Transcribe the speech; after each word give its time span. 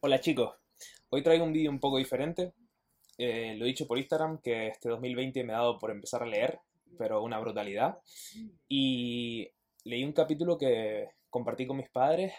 Hola 0.00 0.20
chicos, 0.20 0.54
hoy 1.08 1.24
traigo 1.24 1.44
un 1.44 1.52
vídeo 1.52 1.72
un 1.72 1.80
poco 1.80 1.98
diferente. 1.98 2.52
Eh, 3.18 3.56
lo 3.58 3.64
he 3.64 3.68
dicho 3.68 3.88
por 3.88 3.98
Instagram 3.98 4.38
que 4.40 4.68
este 4.68 4.88
2020 4.88 5.42
me 5.42 5.52
ha 5.52 5.56
dado 5.56 5.76
por 5.80 5.90
empezar 5.90 6.22
a 6.22 6.26
leer, 6.26 6.60
pero 6.96 7.20
una 7.24 7.40
brutalidad. 7.40 7.98
Y 8.68 9.50
leí 9.82 10.04
un 10.04 10.12
capítulo 10.12 10.56
que 10.56 11.08
compartí 11.30 11.66
con 11.66 11.78
mis 11.78 11.90
padres 11.90 12.32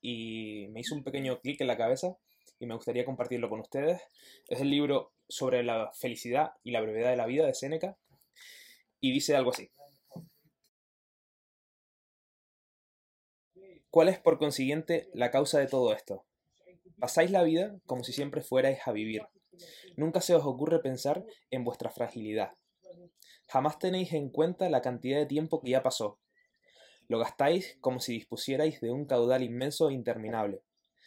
y 0.00 0.68
me 0.70 0.80
hizo 0.80 0.94
un 0.94 1.04
pequeño 1.04 1.38
clic 1.40 1.60
en 1.60 1.66
la 1.66 1.76
cabeza 1.76 2.16
y 2.58 2.64
me 2.64 2.74
gustaría 2.74 3.04
compartirlo 3.04 3.50
con 3.50 3.60
ustedes. 3.60 4.00
Es 4.48 4.62
el 4.62 4.70
libro 4.70 5.12
sobre 5.28 5.62
la 5.62 5.92
felicidad 5.92 6.52
y 6.64 6.70
la 6.70 6.80
brevedad 6.80 7.10
de 7.10 7.16
la 7.16 7.26
vida 7.26 7.44
de 7.44 7.52
Séneca 7.52 7.98
y 9.00 9.12
dice 9.12 9.36
algo 9.36 9.50
así. 9.50 9.70
¿Cuál 13.90 14.08
es 14.08 14.18
por 14.18 14.38
consiguiente 14.38 15.10
la 15.12 15.30
causa 15.30 15.58
de 15.58 15.66
todo 15.66 15.92
esto? 15.92 16.24
Pasáis 17.02 17.32
la 17.32 17.42
vida 17.42 17.74
como 17.84 18.04
si 18.04 18.12
siempre 18.12 18.42
fuerais 18.42 18.78
a 18.86 18.92
vivir. 18.92 19.26
Nunca 19.96 20.20
se 20.20 20.36
os 20.36 20.44
ocurre 20.44 20.78
pensar 20.78 21.26
en 21.50 21.64
vuestra 21.64 21.90
fragilidad. 21.90 22.52
Jamás 23.48 23.80
tenéis 23.80 24.12
en 24.12 24.30
cuenta 24.30 24.70
la 24.70 24.82
cantidad 24.82 25.18
de 25.18 25.26
tiempo 25.26 25.60
que 25.60 25.70
ya 25.70 25.82
pasó. 25.82 26.20
Lo 27.08 27.18
gastáis 27.18 27.76
como 27.80 27.98
si 27.98 28.12
dispusierais 28.12 28.80
de 28.80 28.92
un 28.92 29.04
caudal 29.06 29.42
inmenso 29.42 29.90
e 29.90 29.94
interminable, 29.94 30.62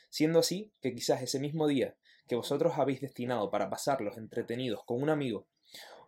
siendo 0.10 0.40
así 0.40 0.74
que 0.82 0.94
quizás 0.94 1.22
ese 1.22 1.40
mismo 1.40 1.66
día 1.66 1.96
que 2.28 2.36
vosotros 2.36 2.74
habéis 2.76 3.00
destinado 3.00 3.50
para 3.50 3.70
pasarlos 3.70 4.18
entretenidos 4.18 4.84
con 4.84 5.02
un 5.02 5.10
amigo 5.10 5.48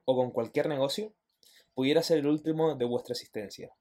o 0.04 0.18
con 0.18 0.32
cualquier 0.32 0.68
negocio, 0.68 1.14
pudiera 1.74 2.04
ser 2.04 2.18
el 2.18 2.28
último 2.28 2.76
de 2.76 2.84
vuestra 2.84 3.14
existencia. 3.14 3.72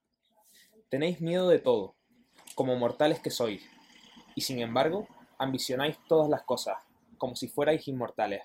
Tenéis 0.88 1.20
miedo 1.20 1.48
de 1.48 1.58
todo, 1.58 1.96
como 2.54 2.76
mortales 2.76 3.18
que 3.18 3.30
sois, 3.30 3.68
y 4.36 4.42
sin 4.42 4.60
embargo 4.60 5.08
ambicionáis 5.38 5.98
todas 6.08 6.28
las 6.28 6.42
cosas, 6.42 6.78
como 7.18 7.36
si 7.36 7.48
fuerais 7.48 7.86
inmortales. 7.88 8.42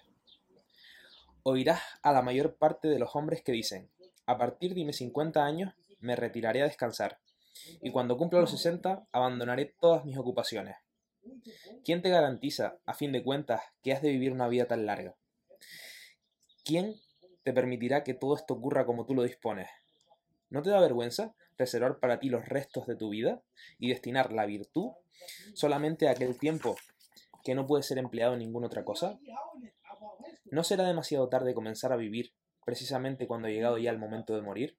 Oirás 1.44 1.82
a 2.04 2.12
la 2.12 2.22
mayor 2.22 2.56
parte 2.56 2.88
de 2.88 3.00
los 3.00 3.16
hombres 3.16 3.42
que 3.42 3.52
dicen, 3.52 3.90
a 4.26 4.38
partir 4.38 4.76
de 4.76 4.86
mis 4.86 4.98
50 4.98 5.44
años 5.44 5.74
me 6.00 6.16
retiraré 6.16 6.62
a 6.62 6.66
descansar, 6.66 7.20
y 7.82 7.92
cuando 7.92 8.18
cumpla 8.18 8.40
los 8.40 8.52
60 8.52 9.08
abandonaré 9.12 9.74
todas 9.80 10.06
mis 10.06 10.18
ocupaciones. 10.18 10.76
¿Quién 11.84 12.02
te 12.02 12.10
garantiza, 12.10 12.78
a 12.86 12.94
fin 12.94 13.12
de 13.12 13.24
cuentas, 13.24 13.62
que 13.84 13.94
has 13.94 14.02
de 14.02 14.10
vivir 14.10 14.32
una 14.32 14.48
vida 14.48 14.66
tan 14.66 14.86
larga? 14.86 15.16
¿Quién 16.64 16.96
te 17.44 17.54
permitirá 17.54 18.04
que 18.04 18.14
todo 18.14 18.36
esto 18.36 18.54
ocurra 18.54 18.86
como 18.86 19.06
tú 19.06 19.16
lo 19.16 19.24
dispones? 19.24 19.70
¿No 20.52 20.62
te 20.62 20.70
da 20.70 20.82
vergüenza 20.82 21.34
reservar 21.58 22.00
para 22.00 22.20
ti 22.20 22.30
los 22.30 22.46
restos 22.46 22.86
de 22.86 22.98
tu 22.98 23.10
vida 23.10 23.42
y 23.80 23.88
destinar 23.88 24.34
la 24.34 24.46
virtud 24.46 24.92
solamente 25.54 26.08
a 26.08 26.12
aquel 26.12 26.38
tiempo 26.38 26.76
que 27.44 27.56
no 27.56 27.66
puede 27.66 27.84
ser 27.84 27.98
empleado 27.98 28.34
en 28.34 28.40
ninguna 28.40 28.68
otra 28.68 28.84
cosa? 28.84 29.18
¿No 30.46 30.66
será 30.66 30.84
demasiado 30.84 31.30
tarde 31.30 31.54
comenzar 31.54 31.94
a 31.94 31.96
vivir 31.96 32.34
precisamente 32.66 33.28
cuando 33.28 33.48
ha 33.48 33.52
llegado 33.52 33.78
ya 33.78 33.92
el 33.92 33.98
momento 33.98 34.36
de 34.36 34.42
morir? 34.42 34.78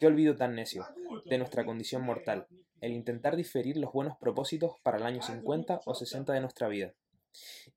Qué 0.00 0.08
olvido 0.08 0.34
tan 0.34 0.56
necio 0.56 0.84
de 1.26 1.38
nuestra 1.38 1.64
condición 1.64 2.02
mortal, 2.02 2.48
el 2.80 2.92
intentar 2.92 3.36
diferir 3.36 3.76
los 3.76 3.92
buenos 3.92 4.18
propósitos 4.18 4.72
para 4.82 4.98
el 4.98 5.04
año 5.04 5.22
50 5.22 5.82
o 5.84 5.94
60 5.94 6.32
de 6.32 6.40
nuestra 6.40 6.66
vida, 6.66 6.92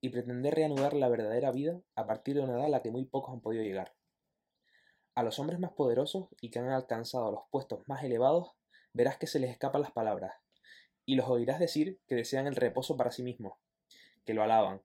y 0.00 0.08
pretender 0.08 0.56
reanudar 0.56 0.94
la 0.94 1.08
verdadera 1.08 1.52
vida 1.52 1.80
a 1.94 2.06
partir 2.06 2.34
de 2.34 2.42
una 2.42 2.54
edad 2.54 2.64
a 2.64 2.68
la 2.68 2.82
que 2.82 2.90
muy 2.90 3.04
pocos 3.04 3.32
han 3.32 3.40
podido 3.40 3.62
llegar. 3.62 3.94
A 5.20 5.22
los 5.22 5.38
hombres 5.38 5.60
más 5.60 5.72
poderosos 5.72 6.28
y 6.40 6.48
que 6.48 6.60
han 6.60 6.70
alcanzado 6.70 7.30
los 7.30 7.42
puestos 7.50 7.86
más 7.86 8.02
elevados, 8.02 8.52
verás 8.94 9.18
que 9.18 9.26
se 9.26 9.38
les 9.38 9.50
escapan 9.50 9.82
las 9.82 9.92
palabras, 9.92 10.32
y 11.04 11.14
los 11.14 11.28
oirás 11.28 11.60
decir 11.60 12.00
que 12.08 12.14
desean 12.14 12.46
el 12.46 12.56
reposo 12.56 12.96
para 12.96 13.10
sí 13.10 13.22
mismos, 13.22 13.58
que 14.24 14.32
lo 14.32 14.42
alaban, 14.42 14.80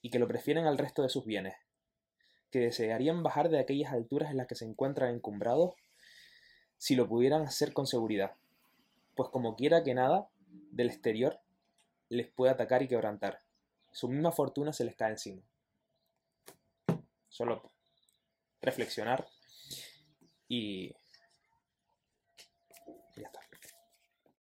y 0.00 0.10
que 0.10 0.20
lo 0.20 0.28
prefieren 0.28 0.66
al 0.66 0.78
resto 0.78 1.02
de 1.02 1.08
sus 1.08 1.24
bienes, 1.24 1.56
que 2.52 2.60
desearían 2.60 3.24
bajar 3.24 3.48
de 3.48 3.58
aquellas 3.58 3.92
alturas 3.92 4.30
en 4.30 4.36
las 4.36 4.46
que 4.46 4.54
se 4.54 4.64
encuentran 4.64 5.12
encumbrados 5.12 5.74
si 6.78 6.94
lo 6.94 7.08
pudieran 7.08 7.42
hacer 7.42 7.72
con 7.72 7.88
seguridad, 7.88 8.36
pues 9.16 9.28
como 9.30 9.56
quiera 9.56 9.82
que 9.82 9.94
nada 9.94 10.28
del 10.70 10.86
exterior 10.86 11.40
les 12.08 12.28
puede 12.28 12.52
atacar 12.52 12.84
y 12.84 12.86
quebrantar, 12.86 13.42
su 13.90 14.06
misma 14.06 14.30
fortuna 14.30 14.72
se 14.72 14.84
les 14.84 14.94
cae 14.94 15.10
encima. 15.10 15.42
Solo 17.28 17.72
reflexionar 18.60 19.26
y 20.50 20.92